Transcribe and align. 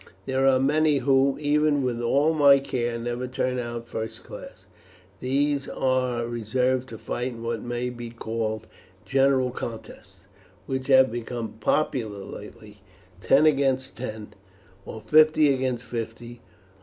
There 0.25 0.47
are 0.47 0.59
many 0.59 0.97
who, 0.97 1.37
even 1.39 1.83
with 1.83 2.01
all 2.01 2.33
my 2.33 2.57
care, 2.57 2.97
never 2.97 3.27
turn 3.27 3.59
out 3.59 3.87
first 3.87 4.23
class. 4.23 4.65
These 5.19 5.69
are 5.69 6.25
reserved 6.25 6.89
to 6.89 6.97
fight 6.97 7.33
in 7.33 7.43
what 7.43 7.61
may 7.61 7.91
be 7.91 8.09
called 8.09 8.65
general 9.05 9.51
contests, 9.51 10.23
which 10.65 10.87
have 10.87 11.11
become 11.11 11.49
popular 11.59 12.25
lately, 12.25 12.81
ten 13.21 13.45
against 13.45 13.95
ten, 13.95 14.33
or 14.87 15.01
fifty 15.01 15.53
against 15.53 15.83
fifty. 15.83 16.41